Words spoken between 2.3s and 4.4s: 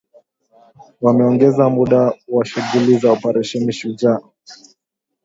shughuli za Operesheni Shujaa